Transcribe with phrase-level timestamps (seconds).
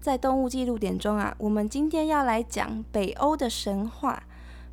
[0.00, 4.22] 在动物记录点中啊，我们今天要来讲北欧的神话。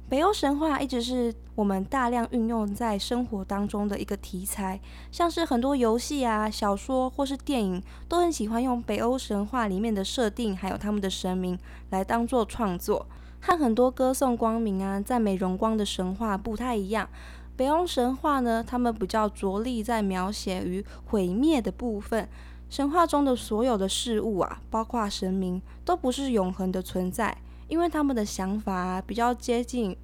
[0.07, 4.79] 北欧神话一直是我们大量运用在生活当中的一个题材，
[5.11, 11.57] 像是很多游戏啊、小说或是电影，都很喜欢用北欧神话里面的设定，还有他们的神明
[11.89, 13.07] 来当做创作。
[13.41, 17.09] 和很多歌颂光明啊、赞美荣光的神话不太一样，
[17.55, 22.29] 北欧神话呢，他们比较着力在描写与毁灭的部分。
[22.69, 27.37] 神话中的所有的事物啊，包括神明，都不是永恒的存在。
[27.67, 29.97] 因为他们的想法比较接近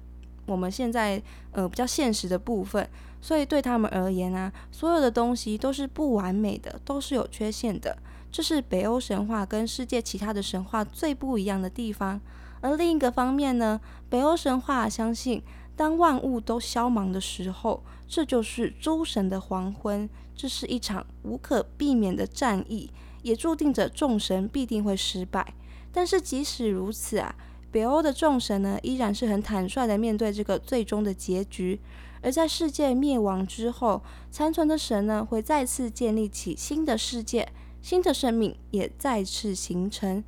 [0.46, 2.88] 我们现在呃比较现实的部分，
[3.20, 7.96] 所以对他们而言啊，所有的东西都是不完美的，都是有缺陷的。
[8.32, 12.20] 这是北欧神话跟世界其他的神话最不一样的地方。
[12.60, 15.42] 而另一个方面呢，北欧神话相信，
[15.82, 22.88] 当万物都消亡的时候，这就是诸神的黄昏，这是一场无可避免的战役，
[23.22, 25.54] 也注定着众神必定会失败。
[25.90, 27.34] 但是即使如此啊。
[27.72, 31.80] 北欧的众神呢，依然是很坦率的面对这个最终的结局。
[32.20, 37.48] 而在世界灭亡之后，残存的神呢，会再次建立起新的世界，
[37.80, 40.22] 新的生命也再次形成。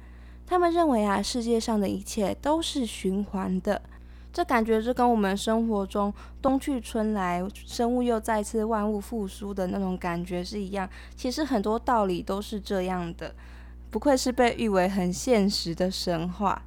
[0.44, 3.83] 他们认为啊，世界上的一切都是循环的。
[4.34, 10.90] 这感觉就跟我们生活中冬去春来，生物又再次万物复苏的那种感觉是一样。
[11.14, 13.32] 其实很多道理都是这样的。
[13.92, 16.62] 不愧是被誉为很现实的神话。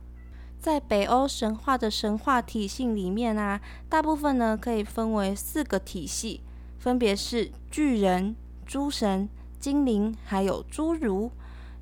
[0.61, 6.39] 在北欧神话的神话体系里面啊，大部分呢可以分为四个体系，
[6.79, 8.33] 分别是巨人、
[8.65, 9.27] 诸神、
[9.59, 11.29] 精灵，还有侏儒。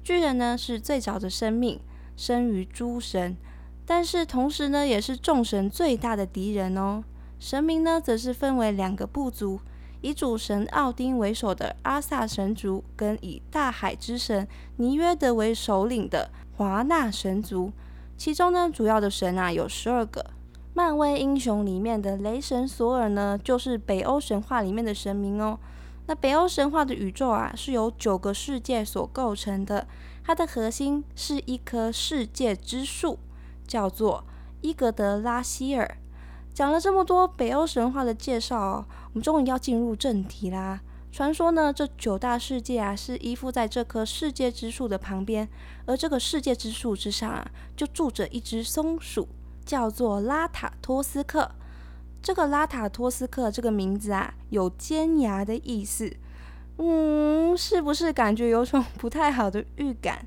[0.03, 1.79] 巨人呢是最早的生命，
[2.17, 3.37] 生于诸神，
[3.85, 7.03] 但是同时呢也是众神最大的敌人哦。
[7.39, 9.59] 神明呢则是分为两个部族，
[10.01, 14.47] 以主神奥丁为首的阿萨神族，跟以大海之神
[14.77, 17.71] 尼约德为首领的华纳神族。
[18.17, 20.25] 其中呢，主要的神啊有十二个。
[20.73, 25.59] 漫威英雄里面的雷神索尔呢，就是北欧神话里面的神明哦。
[26.07, 29.87] 那北欧神话的宇宙啊，是由九个世界所构成的，
[30.23, 33.17] 它的核心是一棵世界之树，
[33.67, 34.23] 叫做
[34.61, 35.97] 伊格德拉希尔。
[36.53, 40.79] 讲了这么多北欧神话的介绍哦，我们终于要进入正题啦。
[41.11, 45.47] 传说呢，这九大世界啊是依附在这棵世界之树的旁边，
[45.85, 49.27] 而这个世界之树之上啊，就住着一只松鼠，
[49.65, 51.51] 叫做拉塔托斯克。
[52.21, 56.11] 这个拉塔托斯克这个名字啊，有尖牙的意思。
[56.77, 60.25] 嗯，是不是感觉有种不太好的预感？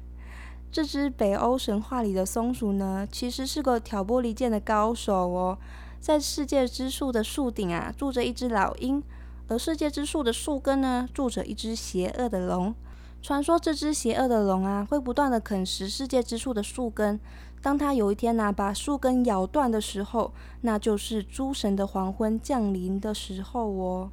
[0.70, 5.58] 这只北欧神话里的松鼠呢，其实是个挑拨离间的高手哦。
[5.98, 9.02] 在世界之树的树顶啊，住着一只老鹰。
[9.48, 12.74] 而世界之树的树根呢，住着一只邪恶的龙。
[13.22, 17.18] 传说这只邪恶的龙啊，会不断的啃食世界之树的树根。
[17.62, 24.10] 当它有一天呢，把树根咬断的时候，那就是诸神的黄昏降临的时候哦。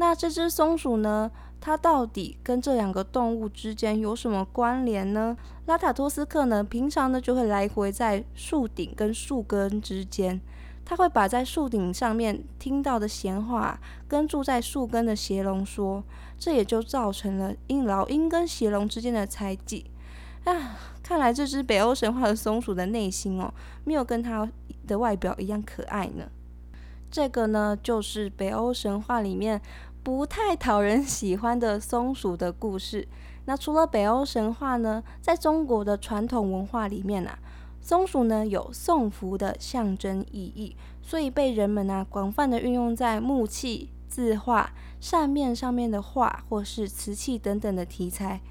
[0.00, 1.30] 那这只松鼠呢，
[1.60, 5.36] 它到底跟这两个动物之间有什么关联呢？
[5.66, 10.40] 拉塔托斯克呢，平常呢就会来回在树顶跟树根之间。
[10.86, 13.78] 他会把在树顶上面听到的闲话
[14.08, 16.02] 跟住在树根的邪龙说，
[16.38, 19.84] 这也就造成了鹰老鹰跟邪龙之间的猜忌。
[20.44, 23.52] 啊，看来这只北欧神话的松鼠的内心哦，
[23.84, 24.48] 没有跟它
[24.86, 26.24] 的外表一样可爱呢。
[27.12, 29.60] 这个呢，就是北欧神话里面
[30.02, 33.06] 不太讨人喜欢的松鼠的故事。
[33.44, 37.38] 那除了北欧神话呢，在中国的传统文化里面啊。
[37.82, 48.42] 松鼠呢有送福的象征意义，所以被人们呢广泛的运用在木器、字画、扇面上面的画，或是瓷器等等的题材。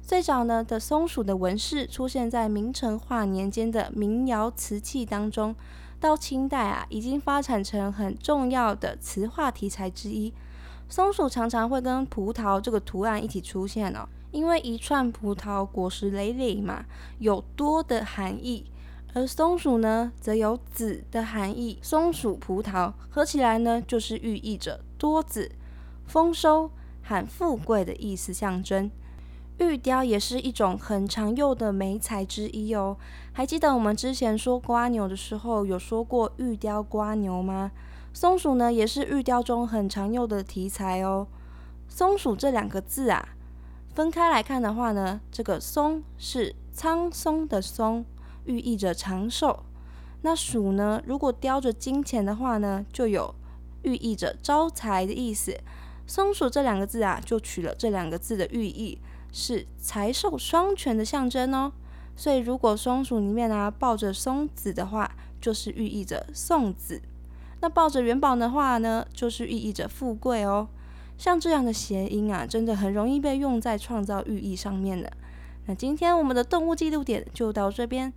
[0.00, 5.54] 最早呢的松鼠的纹饰出现在明成化年间的民窑瓷器当中，
[6.00, 10.32] 到清代啊已经发展成很重要的瓷画题材之一。
[10.88, 16.84] 松鼠常常会跟葡萄这个图案一起出现哦，因为一串葡萄果实累累嘛，
[17.18, 18.64] 有多的含义。
[19.14, 21.78] 而松鼠呢，则有子的含义。
[21.82, 25.50] 松鼠葡萄合起来呢，就是寓意着多子、
[26.06, 26.70] 丰收
[27.02, 28.90] 和富贵的意思象征。
[29.58, 32.96] 玉雕也是一种很常用的媒材之一哦。
[33.32, 37.72] 还记得我们之前说瓜牛的时候，有说过玉雕瓜牛吗？
[38.20, 41.28] 松鼠呢，也是玉雕中很常用的题材哦。
[41.86, 43.28] 松鼠这两个字啊，
[43.94, 48.04] 分开来看的话呢，这个松是苍松的松，
[48.46, 49.62] 寓意着长寿。
[50.22, 53.32] 那鼠呢，如果雕着金钱的话呢，就有
[53.82, 55.56] 寓意着招财的意思。
[56.04, 58.98] 松鼠这两个字啊，就取了这两个字的寓意，
[59.30, 61.70] 是财寿双全的象征哦。
[62.16, 65.08] 所以，如果松鼠里面啊抱着松子的话，
[65.40, 67.00] 就是寓意着送子；
[67.60, 70.68] 那抱着元宝的话呢，就是寓意着富贵哦。
[71.16, 75.10] 像这样的谐音啊，真的很容易被用在创造寓意上面的。
[75.66, 78.12] 那今天我们的动物记录点就到这边。